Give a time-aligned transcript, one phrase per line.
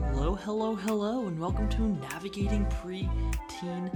[0.00, 3.90] Hello, hello, hello, and welcome to Navigating Pre-Teen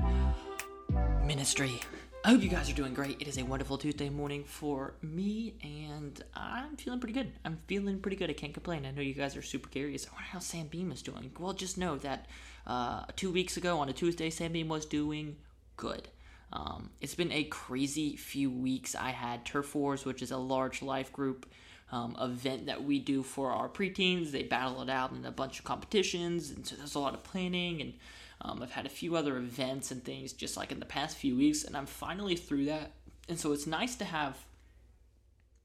[1.24, 1.80] Ministry.
[2.24, 3.20] I hope you guys are doing great.
[3.20, 7.30] It is a wonderful Tuesday morning for me, and I'm feeling pretty good.
[7.44, 8.30] I'm feeling pretty good.
[8.30, 8.84] I can't complain.
[8.84, 10.06] I know you guys are super curious.
[10.08, 11.30] I wonder how Sam Beam is doing.
[11.38, 12.26] Well, just know that
[12.66, 15.36] uh, two weeks ago on a Tuesday, Sam Beam was doing
[15.76, 16.08] good.
[16.52, 18.96] Um, it's been a crazy few weeks.
[18.96, 21.46] I had Turf Wars, which is a large life group
[21.92, 24.30] um, event that we do for our preteens.
[24.30, 27.22] They battle it out in a bunch of competitions, and so there's a lot of
[27.22, 27.82] planning.
[27.82, 27.92] And
[28.40, 31.36] um, I've had a few other events and things just like in the past few
[31.36, 32.92] weeks, and I'm finally through that.
[33.28, 34.36] And so it's nice to have,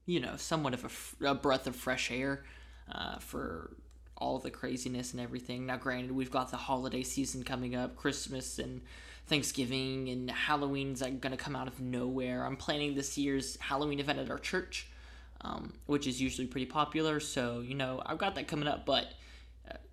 [0.04, 0.84] you know, somewhat of
[1.22, 2.44] a, a breath of fresh air
[2.92, 3.76] uh, for
[4.16, 5.64] all the craziness and everything.
[5.66, 8.82] Now, granted, we've got the holiday season coming up, Christmas and
[9.26, 12.44] Thanksgiving, and Halloween's like, going to come out of nowhere.
[12.44, 14.88] I'm planning this year's Halloween event at our church
[15.42, 17.20] um, which is usually pretty popular.
[17.20, 19.12] So you know I've got that coming up, but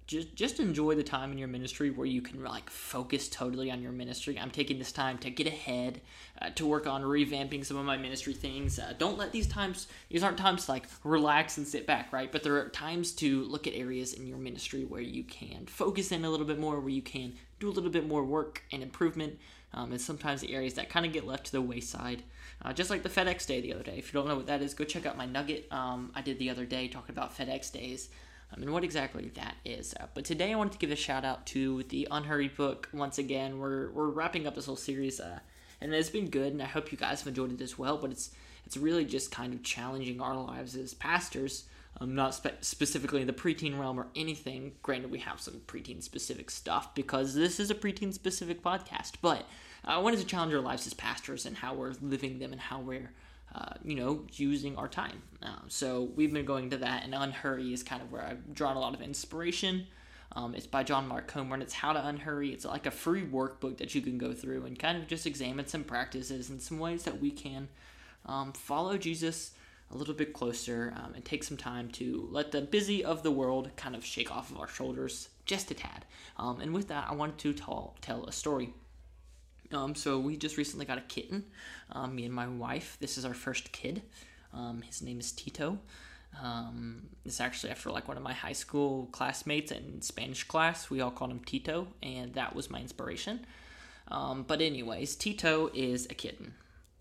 [0.08, 3.82] just just enjoy the time in your ministry where you can like focus totally on
[3.82, 4.38] your ministry.
[4.40, 6.02] I'm taking this time to get ahead,
[6.42, 8.78] uh, to work on revamping some of my ministry things.
[8.78, 12.32] Uh, don't let these times these aren't times to like relax and sit back, right?
[12.32, 16.12] But there are times to look at areas in your ministry where you can focus
[16.12, 18.84] in a little bit more, where you can do a little bit more work and
[18.84, 19.40] improvement.
[19.74, 22.24] Um, and sometimes the areas that kind of get left to the wayside.
[22.62, 23.98] Uh, just like the FedEx Day the other day.
[23.98, 26.40] If you don't know what that is, go check out my nugget um, I did
[26.40, 28.10] the other day talking about FedEx Days
[28.56, 29.94] um, and what exactly that is.
[30.00, 33.18] Uh, but today I wanted to give a shout out to the Unhurried book once
[33.18, 33.60] again.
[33.60, 35.40] We're, we're wrapping up this whole series, uh,
[35.82, 37.98] and it's been good, and I hope you guys have enjoyed it as well.
[37.98, 38.32] But it's
[38.66, 41.66] it's really just kind of challenging our lives as pastors.
[42.02, 44.74] Um, not spe- specifically in the preteen realm or anything.
[44.84, 49.46] Granted, we have some preteen specific stuff because this is a preteen specific podcast, but
[49.86, 52.80] I wanted to challenge our lives as pastors and how we're living them and how
[52.80, 53.12] we're,
[53.54, 55.22] uh, you know, using our time.
[55.42, 58.76] Uh, so we've been going to that, and Unhurry is kind of where I've drawn
[58.76, 59.88] a lot of inspiration.
[60.36, 62.52] Um, it's by John Mark Comer, and it's How to Unhurry.
[62.52, 65.68] It's like a free workbook that you can go through and kind of just examine
[65.68, 67.70] some practices and some ways that we can
[68.26, 69.52] um, follow Jesus
[69.92, 73.32] a little bit closer um, and take some time to let the busy of the
[73.32, 76.06] world kind of shake off of our shoulders just a tad.
[76.38, 78.74] Um, and with that, I wanted to tell, tell a story
[79.76, 81.46] um, so we just recently got a kitten,
[81.92, 82.98] um, me and my wife.
[83.00, 84.02] This is our first kid.
[84.54, 85.80] Um, his name is Tito.
[86.42, 90.90] Um, it's actually after like one of my high school classmates in Spanish class.
[90.90, 93.46] We all called him Tito, and that was my inspiration.
[94.10, 96.54] Um, but anyways, Tito is a kitten,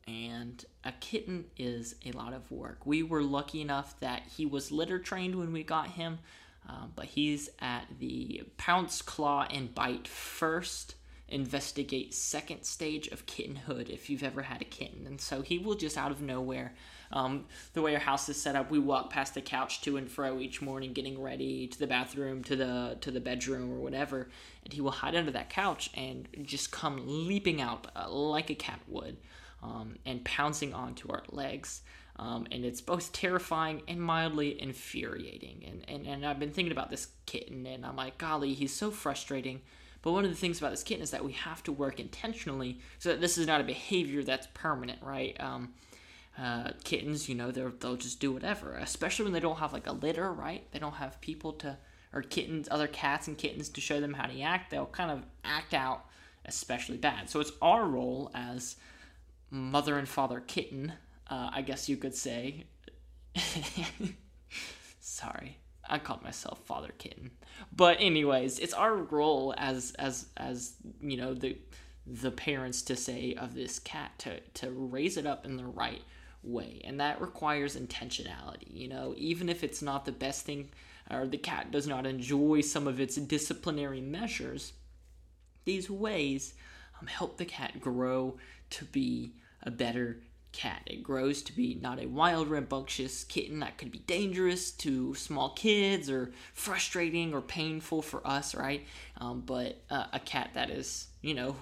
[0.07, 2.87] and a kitten is a lot of work.
[2.87, 6.19] We were lucky enough that he was litter trained when we got him,
[6.69, 10.95] uh, but he's at the pounce, claw, and bite first
[11.29, 15.07] investigate second stage of kittenhood if you've ever had a kitten.
[15.07, 16.75] And so he will just out of nowhere.
[17.13, 20.11] Um, the way our house is set up, we walk past the couch to and
[20.11, 24.29] fro each morning, getting ready to the bathroom, to the to the bedroom, or whatever.
[24.65, 28.55] And he will hide under that couch and just come leaping out uh, like a
[28.55, 29.17] cat would,
[29.63, 31.83] um, and pouncing onto our legs.
[32.17, 35.65] Um, and it's both terrifying and mildly infuriating.
[35.67, 38.91] And, and and I've been thinking about this kitten, and I'm like, golly, he's so
[38.91, 39.63] frustrating
[40.05, 42.79] but one of the things about this kitten is that we have to work intentionally
[42.99, 45.35] so that this is not a behavior that's permanent, right?
[45.41, 45.73] Um,
[46.39, 49.93] uh, kittens, you know, they'll just do whatever, especially when they don't have like a
[49.93, 50.71] litter, right?
[50.73, 51.79] They don't have people to,
[52.13, 54.71] or kittens, other cats and kittens to show them how to act.
[54.71, 56.05] They'll kind of act out
[56.45, 57.31] especially bad.
[57.31, 58.77] So it's our role as
[59.51, 60.93] mother and father kitten,
[61.31, 62.65] uh, I guess you could say.
[65.01, 65.57] Sorry.
[65.89, 67.31] I called myself Father Kitten.
[67.75, 71.57] But anyways, it's our role as as as you know the
[72.07, 76.03] the parents to say of this cat to to raise it up in the right
[76.43, 78.73] way, and that requires intentionality.
[78.73, 80.71] You know, even if it's not the best thing,
[81.11, 84.73] or the cat does not enjoy some of its disciplinary measures,
[85.65, 86.55] these ways
[87.01, 88.37] um, help the cat grow
[88.71, 90.19] to be a better
[90.55, 90.83] cat.
[90.87, 95.51] It grows to be not a wild, rambunctious kitten that could be dangerous to small
[95.51, 98.87] kids or frustrating or painful for us, right?
[99.19, 101.57] Um, but uh, a cat that is, you know,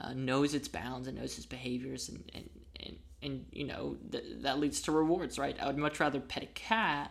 [0.00, 2.50] uh, knows its bounds and knows its behaviors and, and,
[2.86, 5.56] and, and you know, th- that leads to rewards, right?
[5.60, 7.10] I would much rather pet a cat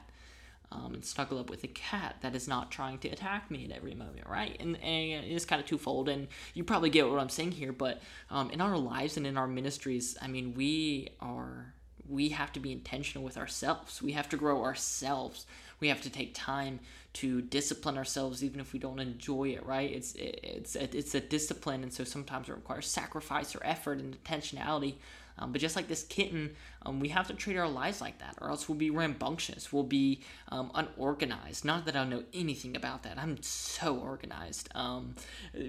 [0.71, 3.71] um, and snuggle up with a cat that is not trying to attack me at
[3.71, 4.55] every moment, right?
[4.59, 8.01] And, and it's kind of twofold, and you probably get what I'm saying here, but
[8.29, 11.73] um, in our lives and in our ministries, I mean, we are
[12.07, 14.01] we have to be intentional with ourselves.
[14.01, 15.45] We have to grow ourselves.
[15.79, 16.79] we have to take time
[17.13, 21.81] to discipline ourselves even if we don't enjoy it right it's it's it's a discipline
[21.83, 24.95] and so sometimes it requires sacrifice or effort and intentionality
[25.39, 26.55] um, but just like this kitten,
[26.85, 29.73] um, we have to treat our lives like that, or else we'll be rambunctious.
[29.73, 31.65] We'll be um, unorganized.
[31.65, 33.17] Not that I know anything about that.
[33.17, 34.69] I'm so organized.
[34.75, 35.15] Um,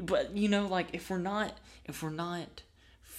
[0.03, 1.57] but you know, like if we're not,
[1.87, 2.63] if we're not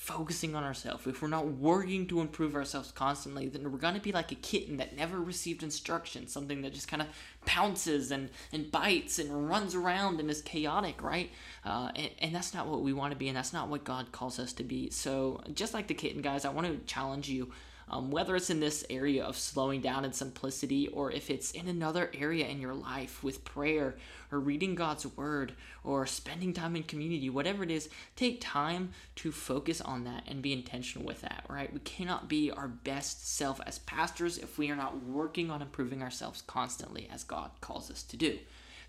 [0.02, 4.00] focusing on ourselves, if we're not working to improve ourselves constantly, then we're going to
[4.00, 7.08] be like a kitten that never received instruction, something that just kind of
[7.46, 11.30] pounces and, and bites and runs around and is chaotic, right?
[11.64, 14.12] Uh, and, and that's not what we want to be, and that's not what God
[14.12, 14.90] calls us to be.
[14.90, 17.52] So, just like the kitten, guys, I want to challenge you
[17.90, 21.68] um, whether it's in this area of slowing down and simplicity, or if it's in
[21.68, 23.96] another area in your life with prayer
[24.32, 29.32] or reading God's word or spending time in community, whatever it is, take time to
[29.32, 31.72] focus on that and be intentional with that, right?
[31.74, 36.02] We cannot be our best self as pastors if we are not working on improving
[36.02, 38.40] ourselves constantly as God calls us to do.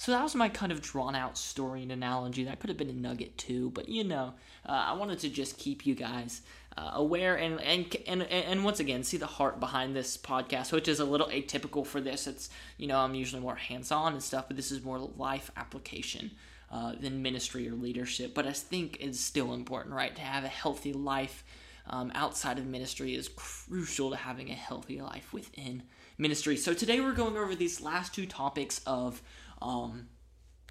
[0.02, 2.43] So that was my kind of drawn out story and analogy.
[2.43, 4.34] That could have been a nugget too, but you know,
[4.69, 6.43] uh, I wanted to just keep you guys
[6.76, 10.88] uh, aware and, and and and once again see the heart behind this podcast, which
[10.88, 12.26] is a little atypical for this.
[12.26, 15.52] It's you know I'm usually more hands on and stuff, but this is more life
[15.56, 16.32] application.
[16.69, 20.16] Uh, than ministry or leadership, but I think it's still important, right?
[20.16, 21.44] To have a healthy life
[21.87, 25.82] um, outside of ministry is crucial to having a healthy life within
[26.16, 26.56] ministry.
[26.56, 29.20] So today we're going over these last two topics of
[29.62, 30.09] um,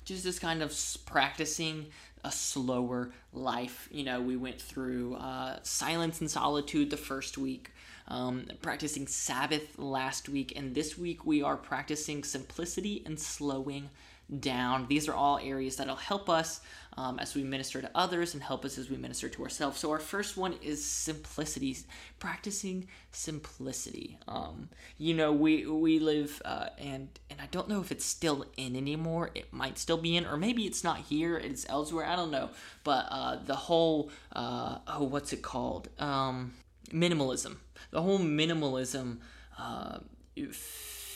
[0.05, 1.87] just this kind of practicing
[2.23, 3.87] a slower life.
[3.91, 7.71] You know, we went through uh, silence and solitude the first week,
[8.07, 13.89] um, practicing Sabbath last week, and this week we are practicing simplicity and slowing
[14.39, 14.87] down.
[14.87, 16.61] These are all areas that'll help us
[16.97, 19.79] um, as we minister to others and help us as we minister to ourselves.
[19.79, 21.77] So, our first one is simplicity,
[22.19, 24.17] practicing simplicity.
[24.27, 28.45] Um, you know, we we live, uh, and and I don't know if it's still
[28.57, 29.31] in anymore.
[29.35, 31.37] It might still be in, or maybe it's not here.
[31.37, 32.05] It's elsewhere.
[32.05, 32.49] I don't know.
[32.83, 35.89] But uh, the whole, uh, oh, what's it called?
[35.99, 36.53] Um,
[36.89, 37.57] minimalism.
[37.91, 39.17] The whole minimalism.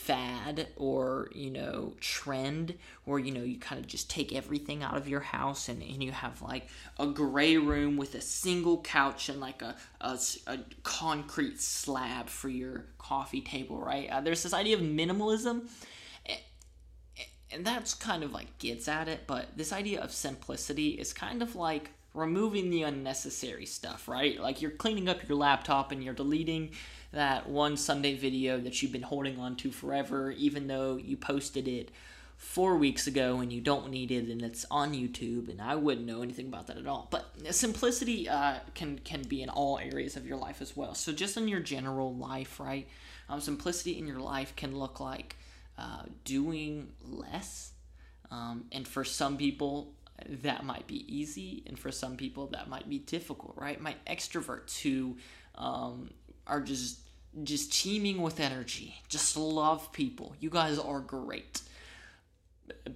[0.06, 2.74] Fad or you know trend
[3.06, 6.00] where you know you kind of just take everything out of your house and, and
[6.00, 6.68] you have like
[7.00, 10.16] a gray room with a single couch and like a, a,
[10.46, 14.08] a concrete slab for your coffee table right?
[14.08, 15.68] Uh, there's this idea of minimalism
[17.50, 21.42] and that's kind of like gets at it but this idea of simplicity is kind
[21.42, 24.40] of like removing the unnecessary stuff right?
[24.40, 26.70] Like you're cleaning up your laptop and you're deleting
[27.12, 31.68] that one Sunday video that you've been holding on to forever, even though you posted
[31.68, 31.90] it
[32.36, 36.06] four weeks ago and you don't need it and it's on YouTube and I wouldn't
[36.06, 37.08] know anything about that at all.
[37.10, 40.94] But simplicity uh, can can be in all areas of your life as well.
[40.94, 42.86] So just in your general life, right?
[43.28, 45.36] Um, simplicity in your life can look like
[45.78, 47.72] uh, doing less,
[48.30, 49.92] um, and for some people
[50.42, 53.80] that might be easy, and for some people that might be difficult, right?
[53.80, 55.16] My extroverts who
[55.56, 56.10] um,
[56.46, 57.00] are just
[57.42, 60.34] just teeming with energy, just love people.
[60.40, 61.60] You guys are great.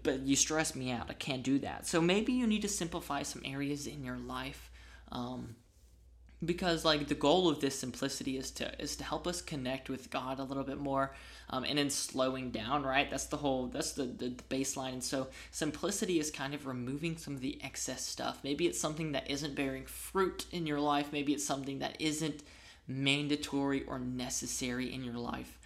[0.03, 1.07] But you stress me out.
[1.11, 1.87] I can't do that.
[1.87, 4.71] So maybe you need to simplify some areas in your life.
[5.13, 5.57] Um,
[6.45, 10.11] because like the goal of this simplicity is to is to help us connect with
[10.11, 11.15] God a little bit more
[11.51, 15.05] um, and in slowing down right that's the whole that's the, the, the baseline and
[15.05, 19.31] so simplicity is kind of removing some of the excess stuff maybe it's something that
[19.31, 22.43] isn't bearing fruit in your life maybe it's something that isn't
[22.91, 25.57] mandatory or necessary in your life.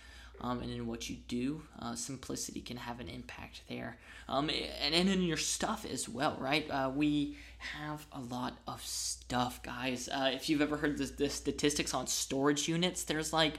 [0.40, 3.96] Um, and in what you do, uh, simplicity can have an impact there.
[4.28, 6.68] Um, and, and in your stuff as well, right?
[6.70, 10.08] Uh, we have a lot of stuff, guys.
[10.08, 13.54] Uh, if you've ever heard the, the statistics on storage units, there's like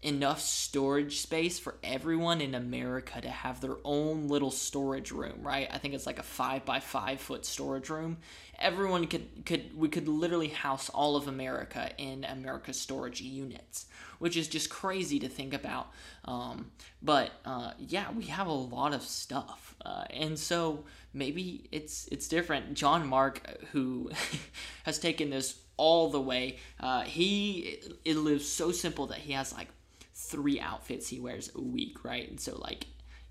[0.00, 5.68] enough storage space for everyone in America to have their own little storage room, right?
[5.72, 8.18] I think it's like a five by five foot storage room.
[8.60, 13.86] Everyone could could we could literally house all of America in America's storage units,
[14.20, 15.88] which is just crazy to think about.
[16.24, 16.70] Um,
[17.02, 22.28] but uh, yeah, we have a lot of stuff, uh, and so maybe it's it's
[22.28, 22.74] different.
[22.74, 24.12] John Mark, who
[24.84, 26.58] has taken this all the way.
[26.78, 29.68] Uh, he it lives so simple that he has like
[30.28, 32.28] three outfits he wears a week, right?
[32.28, 32.86] And so like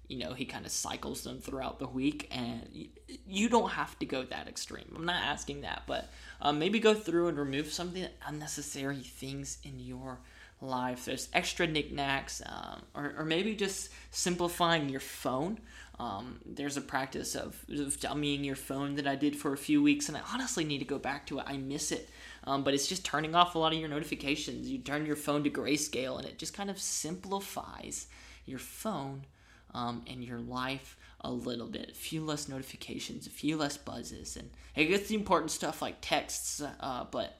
[0.07, 2.87] you know he kind of cycles them throughout the week and
[3.27, 6.09] you don't have to go that extreme i'm not asking that but
[6.41, 10.19] um, maybe go through and remove some of the unnecessary things in your
[10.59, 15.59] life there's extra knickknacks um, or, or maybe just simplifying your phone.
[15.99, 19.81] Um, there's a practice of, of dummying your phone that i did for a few
[19.81, 21.45] weeks and i honestly need to go back to it.
[21.47, 22.09] I miss it.
[22.47, 24.69] Um, but it's just turning off a lot of your notifications.
[24.69, 28.07] You turn your phone to grayscale, and it just kind of simplifies
[28.45, 29.25] your phone
[29.73, 34.37] um, in your life a little bit, a few less notifications, a few less buzzes,
[34.37, 37.37] and it gets the important stuff like texts, uh, but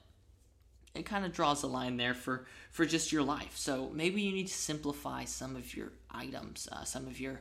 [0.94, 3.56] it kind of draws a line there for for just your life.
[3.56, 7.40] So maybe you need to simplify some of your items, uh, some of your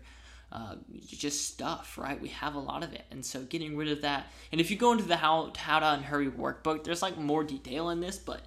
[0.52, 0.76] uh,
[1.08, 2.20] just stuff, right?
[2.22, 4.28] We have a lot of it, and so getting rid of that.
[4.52, 7.90] And if you go into the how how to unhurry workbook, there's like more detail
[7.90, 8.42] in this, but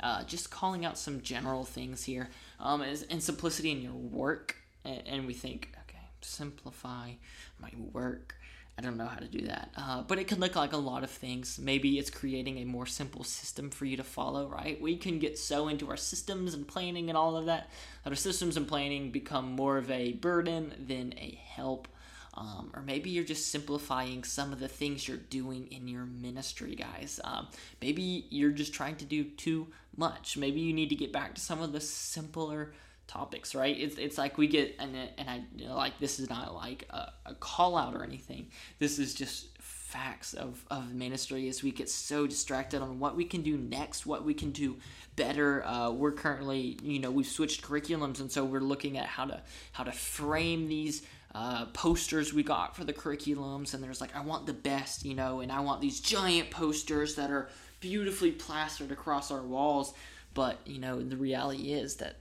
[0.00, 2.28] uh, just calling out some general things here
[2.60, 4.56] um, is, and simplicity in your work.
[4.84, 7.12] And, and we think, okay, simplify
[7.58, 8.34] my work.
[8.78, 9.70] I don't know how to do that.
[9.76, 11.58] Uh, but it could look like a lot of things.
[11.58, 14.80] Maybe it's creating a more simple system for you to follow, right?
[14.80, 17.70] We can get so into our systems and planning and all of that
[18.04, 21.88] that our systems and planning become more of a burden than a help.
[22.34, 26.74] Um, or maybe you're just simplifying some of the things you're doing in your ministry,
[26.74, 27.18] guys.
[27.24, 27.48] Um,
[27.80, 30.36] maybe you're just trying to do too much.
[30.36, 32.74] Maybe you need to get back to some of the simpler
[33.06, 33.78] topics, right?
[33.78, 36.86] It's, it's like we get, and, and I you know, like this is not like
[36.90, 38.48] a, a call out or anything.
[38.78, 43.24] This is just facts of, of ministry as we get so distracted on what we
[43.24, 44.76] can do next, what we can do
[45.14, 45.64] better.
[45.64, 49.40] Uh, we're currently, you know, we've switched curriculums, and so we're looking at how to
[49.72, 51.02] how to frame these
[51.34, 53.74] uh, posters we got for the curriculums.
[53.74, 57.14] And there's like, I want the best, you know, and I want these giant posters
[57.14, 57.48] that are
[57.80, 59.94] beautifully plastered across our walls.
[60.34, 62.16] But you know, the reality is that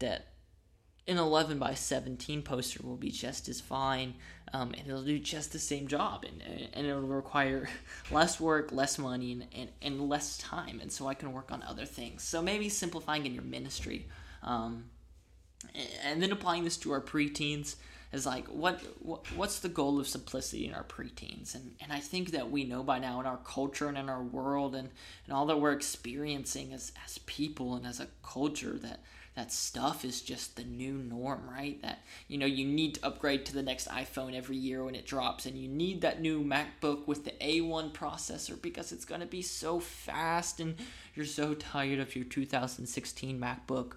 [0.00, 0.26] that
[1.06, 4.14] an 11 by 17 poster will be just as fine
[4.52, 6.42] um, and it'll do just the same job and,
[6.74, 7.68] and it'll require
[8.10, 11.62] less work less money and, and, and less time and so i can work on
[11.62, 12.22] other things.
[12.22, 14.08] So maybe simplifying in your ministry
[14.42, 14.84] um,
[16.04, 17.76] and then applying this to our preteens
[18.12, 21.54] is like what, what what's the goal of simplicity in our preteens?
[21.54, 24.22] And and I think that we know by now in our culture and in our
[24.22, 24.88] world and,
[25.26, 29.00] and all that we're experiencing as as people and as a culture that
[29.40, 31.80] that stuff is just the new norm, right?
[31.80, 35.06] That you know you need to upgrade to the next iPhone every year when it
[35.06, 39.26] drops, and you need that new MacBook with the A1 processor because it's going to
[39.26, 40.74] be so fast, and
[41.14, 43.92] you're so tired of your 2016 MacBook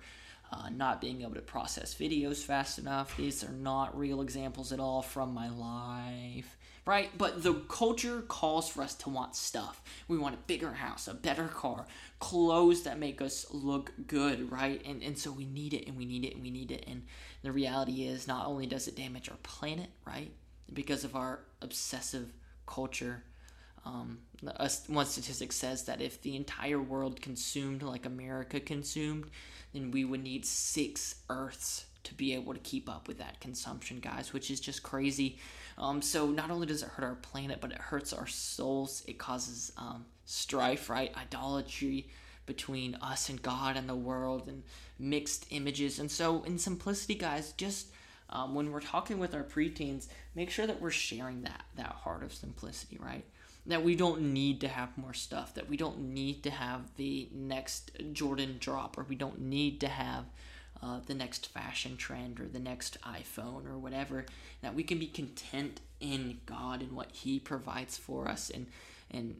[0.54, 3.18] uh, not being able to process videos fast enough.
[3.18, 7.10] These are not real examples at all from my life, right?
[7.18, 9.82] But the culture calls for us to want stuff.
[10.08, 11.88] We want a bigger house, a better car,
[12.20, 14.82] clothes that make us look good, right?
[14.86, 16.86] And, and so we need it and we need it and we need it.
[16.88, 17.04] And
[17.42, 20.32] the reality is, not only does it damage our planet, right?
[20.72, 22.32] Because of our obsessive
[22.68, 23.24] culture.
[23.86, 24.20] Um,
[24.88, 29.30] one statistic says that if the entire world consumed like America consumed,
[29.74, 34.00] then we would need six Earths to be able to keep up with that consumption,
[34.00, 35.38] guys, which is just crazy.
[35.78, 39.04] Um, so not only does it hurt our planet, but it hurts our souls.
[39.08, 41.16] It causes um, strife, right?
[41.18, 42.10] Idolatry
[42.46, 44.64] between us and God and the world, and
[45.00, 46.00] mixed images.
[46.00, 47.88] And so, in simplicity, guys, just
[48.30, 52.24] um, when we're talking with our preteens, make sure that we're sharing that that heart
[52.24, 53.24] of simplicity, right?
[53.65, 57.29] That we don't need to have more stuff, that we don't need to have the
[57.34, 60.25] next Jordan drop, or we don't need to have
[60.82, 64.25] uh, the next fashion trend or the next iPhone or whatever.
[64.62, 68.67] That we can be content in God and what He provides for us, and
[69.10, 69.39] and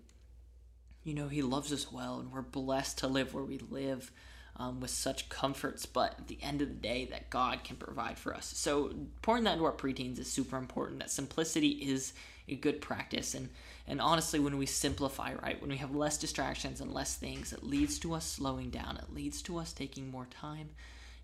[1.04, 4.12] you know He loves us well, and we're blessed to live where we live.
[4.56, 8.20] Um, with such comforts, but at the end of the day, that God can provide
[8.20, 8.46] for us.
[8.56, 11.00] So, pouring that into our preteens is super important.
[11.00, 12.14] That simplicity is
[12.48, 13.50] a good practice, and
[13.88, 17.64] and honestly, when we simplify, right, when we have less distractions and less things, it
[17.64, 18.98] leads to us slowing down.
[18.98, 20.70] It leads to us taking more time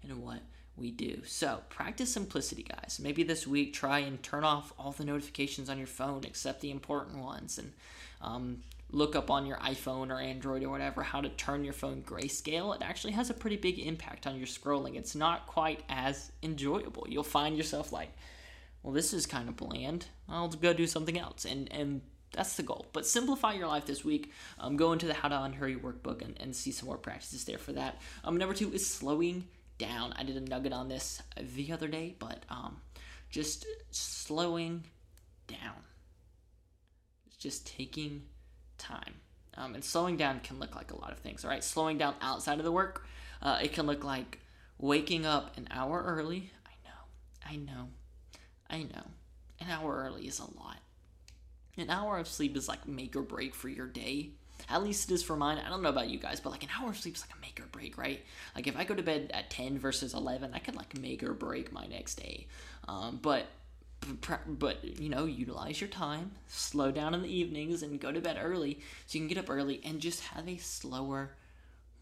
[0.03, 0.41] in what
[0.75, 1.21] we do.
[1.25, 2.99] So practice simplicity, guys.
[3.01, 6.71] Maybe this week try and turn off all the notifications on your phone except the
[6.71, 7.71] important ones, and
[8.21, 12.01] um, look up on your iPhone or Android or whatever how to turn your phone
[12.01, 12.75] grayscale.
[12.75, 14.95] It actually has a pretty big impact on your scrolling.
[14.95, 17.05] It's not quite as enjoyable.
[17.07, 18.11] You'll find yourself like,
[18.83, 20.07] well, this is kind of bland.
[20.27, 22.86] I'll go do something else, and and that's the goal.
[22.93, 24.31] But simplify your life this week.
[24.59, 27.57] Um, go into the How to Unhurry workbook and, and see some more practices there
[27.57, 28.00] for that.
[28.24, 30.13] Um, number two is slowing down.
[30.15, 31.21] I did a nugget on this
[31.55, 32.81] the other day, but um,
[33.29, 34.83] just slowing
[35.48, 35.83] down.
[37.27, 38.24] It's just taking
[38.77, 39.15] time.
[39.57, 41.63] Um, and slowing down can look like a lot of things, all right?
[41.63, 43.05] Slowing down outside of the work,
[43.41, 44.39] uh, it can look like
[44.77, 46.51] waking up an hour early.
[46.65, 47.89] I know, I know,
[48.69, 49.03] I know.
[49.59, 50.77] An hour early is a lot
[51.79, 54.31] an hour of sleep is like make or break for your day.
[54.69, 55.57] At least it is for mine.
[55.57, 57.41] I don't know about you guys, but like an hour of sleep is like a
[57.41, 58.23] make or break, right?
[58.55, 61.33] Like if I go to bed at 10 versus 11, I could like make or
[61.33, 62.47] break my next day.
[62.88, 63.47] Um, but
[64.47, 68.38] but you know utilize your time slow down in the evenings and go to bed
[68.41, 71.31] early so you can get up early and just have a slower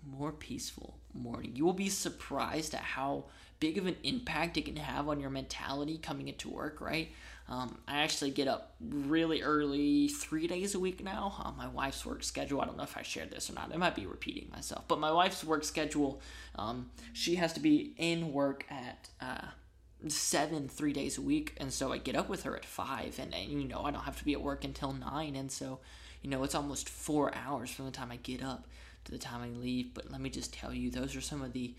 [0.05, 3.23] more peaceful morning you will be surprised at how
[3.59, 7.09] big of an impact it can have on your mentality coming into work, right?
[7.49, 11.33] Um, I actually get up really early, three days a week now.
[11.43, 13.71] Uh, my wife's work schedule, I don't know if I shared this or not.
[13.73, 16.21] I might be repeating myself, but my wife's work schedule,
[16.55, 19.47] um, she has to be in work at uh,
[20.07, 23.33] seven, three days a week, and so I get up with her at five, and,
[23.33, 25.79] and you know I don't have to be at work until nine, and so
[26.21, 28.67] you know it's almost four hours from the time I get up
[29.05, 29.93] to the time I leave.
[29.93, 31.73] But let me just tell you, those are some of the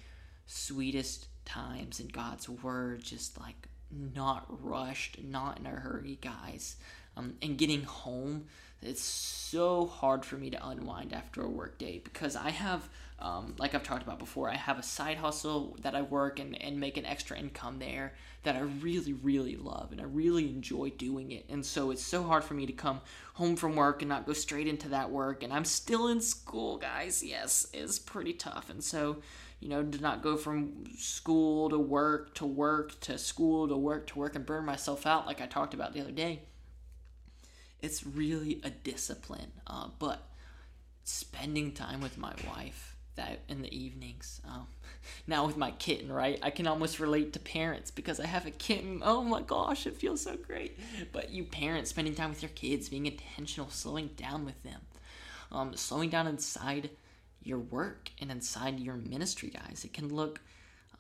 [0.49, 6.77] sweetest times in God's Word, just like not rushed, not in a hurry, guys.
[7.17, 8.47] Um, and getting home,
[8.83, 12.89] it's so hard for me to unwind after a work day because I have,
[13.19, 16.61] um, like I've talked about before, I have a side hustle that I work and,
[16.63, 18.15] and make an extra income there
[18.45, 21.47] that I really, really love and I really enjoy doing it.
[21.49, 23.01] And so it's so hard for me to come
[23.35, 25.43] home from work and not go straight into that work.
[25.43, 27.23] And I'm still in school, guys.
[27.23, 28.71] Yes, it's pretty tough.
[28.71, 29.19] And so,
[29.61, 34.07] you know, to not go from school to work to work to school to work
[34.09, 36.43] to work and burn myself out like I talked about the other day.
[37.81, 39.53] It's really a discipline.
[39.67, 40.23] Uh, but
[41.05, 44.41] spending time with my wife that in the evenings.
[44.49, 44.67] Um,
[45.27, 46.39] now with my kitten, right?
[46.43, 49.03] I can almost relate to parents because I have a kitten.
[49.05, 50.79] Oh my gosh, it feels so great.
[51.13, 54.81] But you parents spending time with your kids, being intentional, slowing down with them,
[55.53, 56.91] um, slowing down inside
[57.49, 59.85] your work and inside your ministry, guys.
[59.85, 60.41] It can look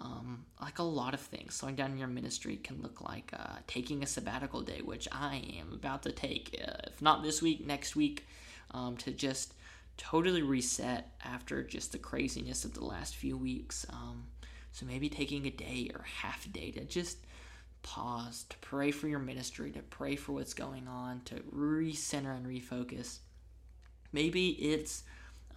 [0.00, 1.54] um, like a lot of things.
[1.54, 5.72] Slowing down your ministry can look like uh, taking a sabbatical day, which I am
[5.72, 8.26] about to take, uh, if not this week, next week,
[8.70, 9.54] um, to just
[9.96, 13.84] totally reset after just the craziness of the last few weeks.
[13.90, 14.24] Um,
[14.72, 17.18] so maybe taking a day or half a day to just
[17.82, 22.46] pause, to pray for your ministry, to pray for what's going on, to recenter and
[22.46, 23.18] refocus.
[24.12, 25.02] Maybe it's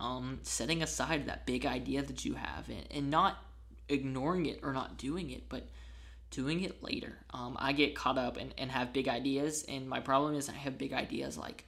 [0.02, 3.38] um, setting aside that big idea that you have and, and not
[3.88, 5.68] ignoring it or not doing it, but
[6.32, 7.18] doing it later.
[7.34, 10.54] Um, I get caught up and, and have big ideas, and my problem is I
[10.54, 11.66] have big ideas like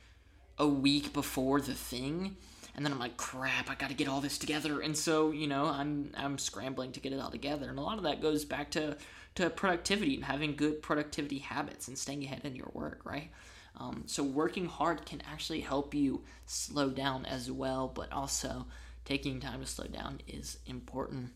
[0.58, 2.38] a week before the thing,
[2.76, 5.48] and then I'm like, crap, I got to get all this together, and so you
[5.48, 8.46] know I'm I'm scrambling to get it all together, and a lot of that goes
[8.46, 8.98] back to
[9.36, 13.32] to productivity and having good productivity habits and staying ahead in your work, right?
[13.78, 18.68] Um, so working hard can actually help you slow down as well, but also
[19.06, 21.32] taking time to slow down is important.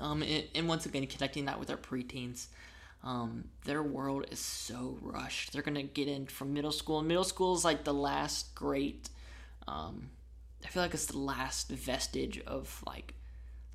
[0.00, 2.46] Um, and, and once again, connecting that with our preteens,
[3.02, 5.52] um, their world is so rushed.
[5.52, 9.10] They're gonna get in from middle school, middle school is like the last great.
[9.68, 10.10] Um,
[10.64, 13.14] I feel like it's the last vestige of like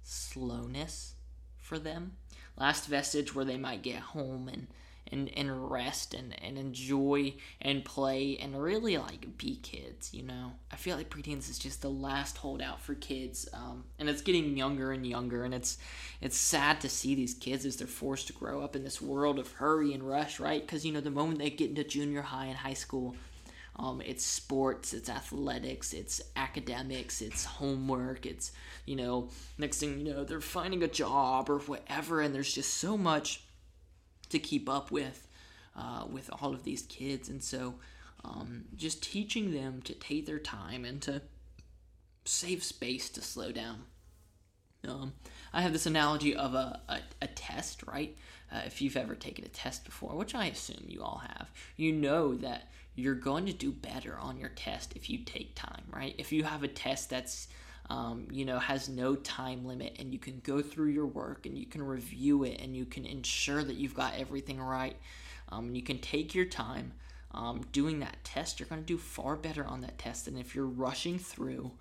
[0.04, 1.14] slowness
[1.58, 2.14] for them.
[2.58, 4.68] Last vestige where they might get home and
[5.12, 10.54] and, and rest and, and enjoy and play and really like be kids, you know?
[10.72, 13.48] I feel like preteens is just the last holdout for kids.
[13.54, 15.78] Um, and it's getting younger and younger and it's
[16.22, 19.40] it's sad to see these kids as they're forced to grow up in this world
[19.40, 20.62] of hurry and rush, right?
[20.62, 23.16] Because you know the moment they get into junior high and high school,
[23.80, 28.52] um, it's sports, it's athletics, it's academics, it's homework, it's,
[28.86, 32.74] you know, next thing you know, they're finding a job or whatever, and there's just
[32.74, 33.42] so much
[34.30, 35.28] to keep up with
[35.76, 37.76] uh, with all of these kids, and so
[38.24, 41.22] um, just teaching them to take their time and to
[42.26, 43.84] save space to slow down.
[44.88, 45.14] Um,
[45.52, 48.16] I have this analogy of a, a, a test, right?
[48.52, 51.92] Uh, if you've ever taken a test before, which I assume you all have, you
[51.92, 56.16] know that you're going to do better on your test if you take time, right?
[56.18, 57.48] If you have a test that's
[57.90, 61.58] um, you know, has no time limit, and you can go through your work and
[61.58, 64.96] you can review it and you can ensure that you've got everything right.
[65.52, 66.94] Um, and you can take your time
[67.32, 68.60] um, doing that test.
[68.60, 71.72] You're going to do far better on that test than if you're rushing through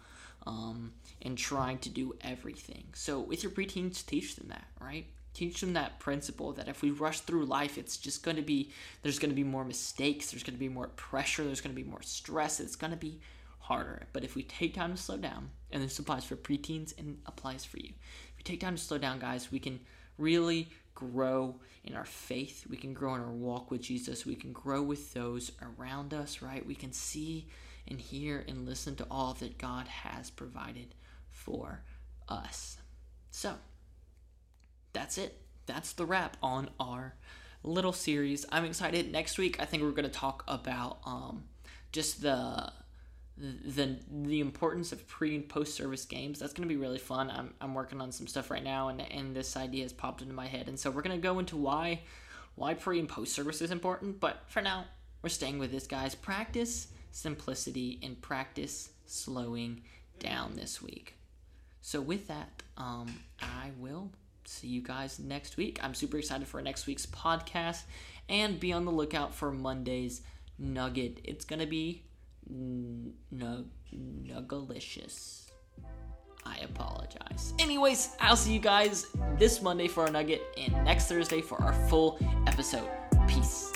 [0.47, 2.85] um, and trying to do everything.
[2.95, 5.07] So, with your preteens, teach them that, right?
[5.35, 8.71] Teach them that principle that if we rush through life, it's just going to be,
[9.03, 11.81] there's going to be more mistakes, there's going to be more pressure, there's going to
[11.81, 13.21] be more stress, it's going to be
[13.69, 14.07] harder.
[14.15, 17.67] But if we take time to slow down, and this applies for preteens and applies
[17.67, 17.91] for you,
[18.31, 19.79] if we take time to slow down, guys, we can
[20.17, 22.65] really grow in our faith.
[22.69, 24.25] We can grow in our walk with Jesus.
[24.25, 26.65] We can grow with those around us, right?
[26.65, 27.49] We can see
[27.87, 30.95] and hear and listen to all that God has provided
[31.31, 31.83] for
[32.27, 32.79] us.
[33.31, 33.55] So,
[34.95, 35.41] that's it.
[35.67, 37.15] That's the wrap on our
[37.63, 38.47] little series.
[38.51, 39.13] I'm excited.
[39.13, 41.45] Next week, I think we're going to talk about um,
[41.93, 42.73] just the
[43.39, 46.39] the the importance of pre and post service games.
[46.39, 47.31] That's going to be really fun.
[47.31, 50.35] I'm, I'm working on some stuff right now, and and this idea has popped into
[50.35, 52.01] my head, and so we're going to go into why
[52.55, 54.21] why pre and post service is important.
[54.21, 54.87] But for now,
[55.23, 56.15] we're staying with this, guys.
[56.15, 59.83] Practice simplicity and practice slowing
[60.19, 61.15] down this week.
[61.81, 64.11] So with that, um, I will
[64.45, 65.79] see you guys next week.
[65.83, 67.83] I'm super excited for next week's podcast
[68.29, 70.23] and be on the lookout for Monday's
[70.59, 71.21] nugget.
[71.25, 72.03] It's going to be
[72.53, 75.51] nuggalicious.
[76.45, 77.55] I apologize.
[77.59, 79.07] Anyways, I'll see you guys
[79.39, 82.89] this Monday for our nugget and next Thursday for our full episode.
[83.27, 83.73] Peace.